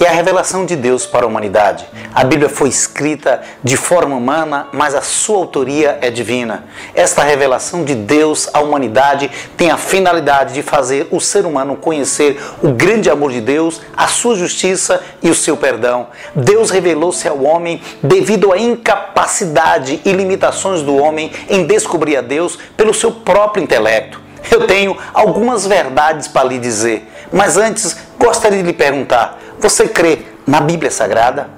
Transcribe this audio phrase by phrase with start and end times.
[0.00, 1.86] é a revelação de Deus para a humanidade.
[2.14, 6.64] A Bíblia foi escrita de forma humana, mas a sua autoria é divina.
[6.94, 12.40] Esta revelação de Deus à humanidade tem a finalidade de fazer o ser humano conhecer
[12.62, 16.08] o grande amor de Deus, a sua justiça e o seu perdão.
[16.34, 22.58] Deus revelou-se ao homem devido à incapacidade e limitações do homem em descobrir a Deus
[22.76, 24.20] pelo seu próprio intelecto.
[24.50, 30.18] Eu tenho algumas verdades para lhe dizer, mas antes gostaria de lhe perguntar: você crê
[30.46, 31.48] na Bíblia Sagrada?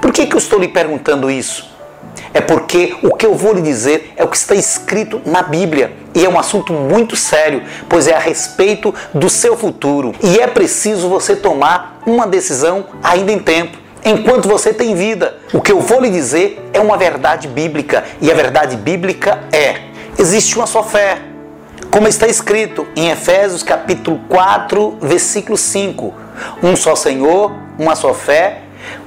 [0.00, 1.70] Por que, que eu estou lhe perguntando isso?
[2.32, 5.92] É porque o que eu vou lhe dizer é o que está escrito na Bíblia.
[6.14, 10.14] E é um assunto muito sério, pois é a respeito do seu futuro.
[10.22, 15.38] E é preciso você tomar uma decisão ainda em tempo, enquanto você tem vida.
[15.52, 18.04] O que eu vou lhe dizer é uma verdade bíblica.
[18.20, 19.80] E a verdade bíblica é:
[20.18, 21.29] existe uma só fé.
[21.90, 26.14] Como está escrito em Efésios capítulo 4, versículo 5
[26.62, 28.62] um só Senhor, uma só fé,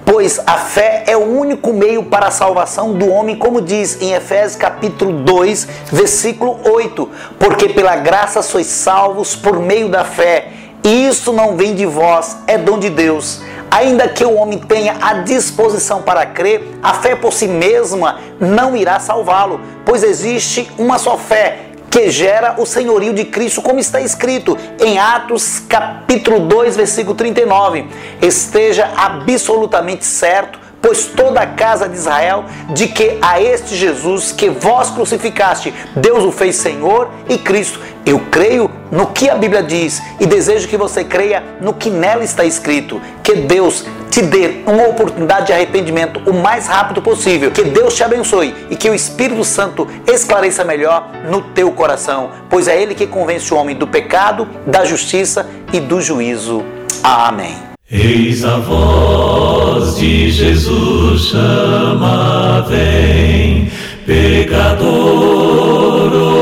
[0.05, 4.11] pois a fé é o único meio para a salvação do homem, como diz em
[4.11, 10.49] Efésios capítulo 2, versículo 8, porque pela graça sois salvos por meio da fé.
[10.83, 13.39] E isso não vem de vós, é dom de Deus.
[13.71, 18.75] Ainda que o homem tenha a disposição para crer, a fé por si mesma não
[18.75, 24.01] irá salvá-lo, pois existe uma só fé que gera o senhorio de Cristo, como está
[24.01, 27.85] escrito em Atos capítulo 2, versículo 39.
[28.19, 34.49] Esteja absolutamente certo pois toda a casa de Israel, de que a este Jesus que
[34.49, 37.79] vós crucificaste, Deus o fez Senhor e Cristo.
[38.05, 42.21] Eu creio no que a Bíblia diz e desejo que você creia no que nela
[42.21, 43.01] está escrito.
[43.23, 47.49] Que Deus te dê uma oportunidade de arrependimento o mais rápido possível.
[47.49, 52.67] Que Deus te abençoe e que o Espírito Santo esclareça melhor no teu coração, pois
[52.67, 56.61] é Ele que convence o homem do pecado, da justiça e do juízo.
[57.01, 57.72] Amém.
[57.91, 63.69] Eis a voz de Jesus chama, vem,
[64.05, 64.93] pecador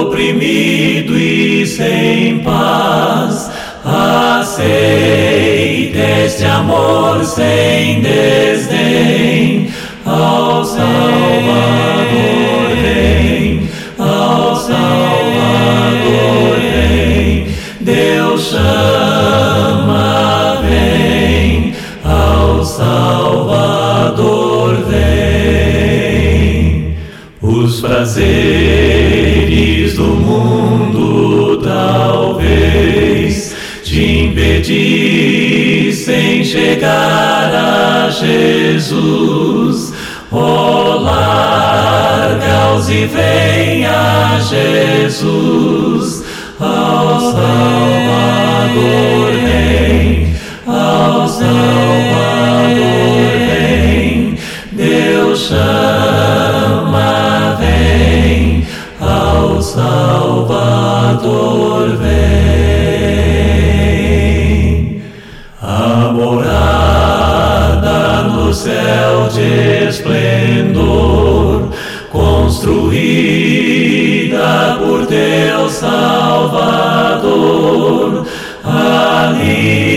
[0.06, 3.52] oprimido e sem paz,
[3.84, 4.78] aceita
[6.26, 8.31] este amor sem desdém,
[28.02, 35.64] prazeres do mundo talvez te impedissem
[36.44, 39.94] chegar a Jesus.
[40.32, 46.24] Oh, larga-os e vem a Jesus,
[46.60, 48.62] ao Salvador
[49.44, 52.01] vem, ao Salvador
[73.22, 77.26] construída por teu Salvador,
[78.64, 79.91] ali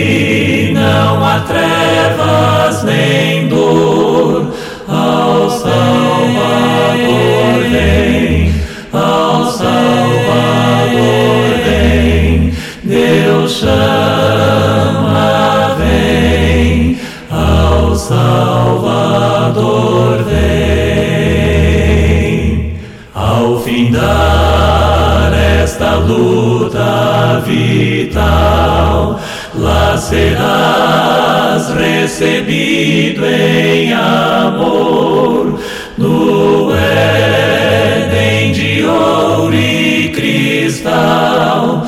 [27.45, 29.19] vital,
[29.53, 35.59] lá serás recebido em amor
[35.97, 41.87] no Éden de ouro e cristal.